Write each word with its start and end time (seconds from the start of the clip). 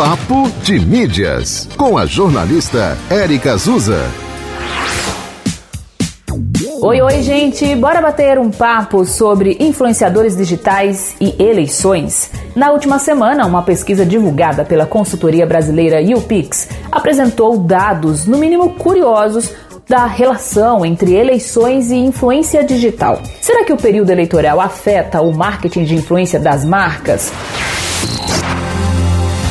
Papo 0.00 0.50
de 0.62 0.80
Mídias, 0.80 1.68
com 1.76 1.98
a 1.98 2.06
jornalista 2.06 2.96
Érica 3.10 3.52
Azusa. 3.52 4.00
Oi, 6.80 7.02
oi, 7.02 7.22
gente! 7.22 7.74
Bora 7.74 8.00
bater 8.00 8.38
um 8.38 8.50
papo 8.50 9.04
sobre 9.04 9.58
influenciadores 9.60 10.38
digitais 10.38 11.14
e 11.20 11.34
eleições. 11.38 12.30
Na 12.56 12.72
última 12.72 12.98
semana, 12.98 13.44
uma 13.44 13.62
pesquisa 13.62 14.06
divulgada 14.06 14.64
pela 14.64 14.86
consultoria 14.86 15.44
brasileira 15.44 16.00
YouPix 16.00 16.70
apresentou 16.90 17.58
dados, 17.58 18.24
no 18.24 18.38
mínimo 18.38 18.70
curiosos, 18.76 19.52
da 19.86 20.06
relação 20.06 20.82
entre 20.82 21.12
eleições 21.12 21.90
e 21.90 21.96
influência 21.96 22.64
digital. 22.64 23.20
Será 23.38 23.64
que 23.64 23.72
o 23.74 23.76
período 23.76 24.08
eleitoral 24.08 24.62
afeta 24.62 25.20
o 25.20 25.30
marketing 25.30 25.84
de 25.84 25.94
influência 25.94 26.40
das 26.40 26.64
marcas? 26.64 27.30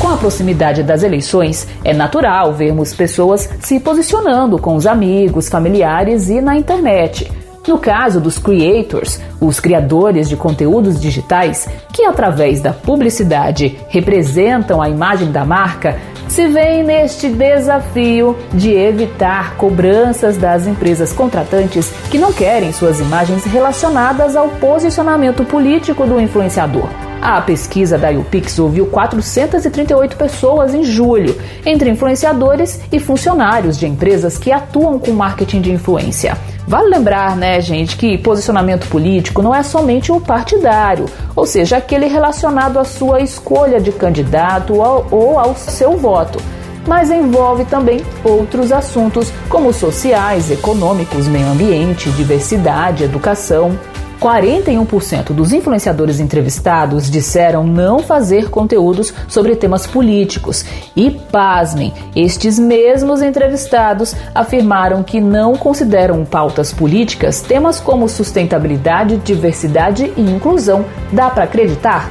Com 0.00 0.08
a 0.08 0.16
proximidade 0.16 0.82
das 0.82 1.02
eleições, 1.02 1.68
é 1.84 1.92
natural 1.92 2.54
vermos 2.54 2.94
pessoas 2.94 3.50
se 3.60 3.78
posicionando 3.78 4.58
com 4.58 4.74
os 4.74 4.86
amigos, 4.86 5.50
familiares 5.50 6.30
e 6.30 6.40
na 6.40 6.56
internet. 6.56 7.30
No 7.68 7.78
caso 7.78 8.18
dos 8.18 8.38
creators, 8.38 9.20
os 9.38 9.60
criadores 9.60 10.26
de 10.26 10.36
conteúdos 10.36 10.98
digitais, 10.98 11.68
que 11.92 12.06
através 12.06 12.62
da 12.62 12.72
publicidade 12.72 13.78
representam 13.88 14.80
a 14.80 14.88
imagem 14.88 15.30
da 15.30 15.44
marca, 15.44 15.98
se 16.26 16.48
veem 16.48 16.82
neste 16.82 17.28
desafio 17.28 18.34
de 18.54 18.72
evitar 18.72 19.56
cobranças 19.56 20.38
das 20.38 20.66
empresas 20.66 21.12
contratantes 21.12 21.92
que 22.10 22.18
não 22.18 22.32
querem 22.32 22.72
suas 22.72 23.00
imagens 23.00 23.44
relacionadas 23.44 24.34
ao 24.34 24.48
posicionamento 24.48 25.44
político 25.44 26.06
do 26.06 26.18
influenciador. 26.18 26.88
A 27.22 27.38
pesquisa 27.42 27.98
da 27.98 28.10
UPix 28.10 28.58
ouviu 28.58 28.86
438 28.86 30.16
pessoas 30.16 30.74
em 30.74 30.82
julho, 30.82 31.36
entre 31.66 31.90
influenciadores 31.90 32.80
e 32.90 32.98
funcionários 32.98 33.78
de 33.78 33.86
empresas 33.86 34.38
que 34.38 34.50
atuam 34.50 34.98
com 34.98 35.12
marketing 35.12 35.60
de 35.60 35.70
influência. 35.70 36.38
Vale 36.66 36.88
lembrar, 36.88 37.36
né, 37.36 37.60
gente, 37.60 37.96
que 37.96 38.16
posicionamento 38.16 38.88
político 38.88 39.42
não 39.42 39.54
é 39.54 39.62
somente 39.62 40.10
o 40.10 40.20
partidário, 40.20 41.04
ou 41.36 41.44
seja, 41.44 41.76
aquele 41.76 42.06
relacionado 42.06 42.78
à 42.78 42.84
sua 42.84 43.20
escolha 43.20 43.78
de 43.78 43.92
candidato 43.92 44.74
ou 44.74 45.38
ao 45.38 45.54
seu 45.54 45.98
voto 45.98 46.40
mas 46.86 47.10
envolve 47.10 47.64
também 47.66 48.00
outros 48.24 48.72
assuntos 48.72 49.30
como 49.48 49.72
sociais, 49.72 50.50
econômicos, 50.50 51.28
meio 51.28 51.46
ambiente, 51.48 52.10
diversidade, 52.10 53.04
educação. 53.04 53.78
41% 54.20 55.32
dos 55.32 55.52
influenciadores 55.52 56.20
entrevistados 56.20 57.10
disseram 57.10 57.64
não 57.64 58.00
fazer 58.00 58.50
conteúdos 58.50 59.12
sobre 59.26 59.56
temas 59.56 59.86
políticos. 59.86 60.64
E, 60.94 61.10
pasmem, 61.10 61.92
estes 62.14 62.58
mesmos 62.58 63.22
entrevistados 63.22 64.14
afirmaram 64.34 65.02
que 65.02 65.20
não 65.20 65.56
consideram 65.56 66.24
pautas 66.24 66.72
políticas 66.72 67.40
temas 67.40 67.80
como 67.80 68.08
sustentabilidade, 68.08 69.16
diversidade 69.18 70.12
e 70.16 70.20
inclusão. 70.20 70.84
Dá 71.12 71.30
para 71.30 71.44
acreditar? 71.44 72.10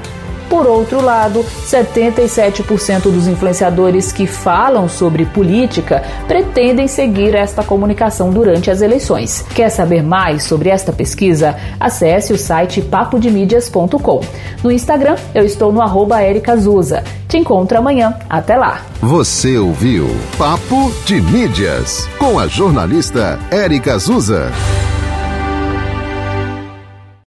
Por 0.50 0.66
outro 0.66 1.02
lado, 1.02 1.46
77% 1.68 3.04
dos 3.04 3.28
influenciadores 3.28 4.12
que 4.12 4.26
falam 4.26 4.90
sobre 4.90 5.26
política 5.26 6.04
pretendem 6.28 6.88
seguir 6.88 7.36
esta 7.36 7.64
comunicação 7.64 8.32
durante 8.32 8.72
as 8.72 8.82
eleições. 8.82 9.46
Quer 9.54 9.70
saber 9.70 10.02
mais 10.02 10.44
sobre 10.44 10.70
esta 10.70 10.92
pesquisa? 10.92 11.56
Acesse 11.80 12.34
o 12.34 12.38
site 12.38 12.82
papodemídias.com. 12.82 14.22
No 14.64 14.72
Instagram, 14.72 15.16
eu 15.36 15.46
estou 15.46 15.72
no 15.72 15.82
arroba 15.82 16.18
Azusa. 16.48 17.04
Te 17.28 17.38
encontro 17.38 17.78
amanhã. 17.78 18.16
Até 18.28 18.58
lá. 18.58 18.82
Você 19.02 19.58
ouviu 19.58 20.08
Papo 20.38 20.92
de 21.06 21.22
Mídias 21.22 22.08
com 22.18 22.40
a 22.40 22.48
jornalista 22.48 23.40
Érica 23.52 23.94
Azusa. 23.94 24.52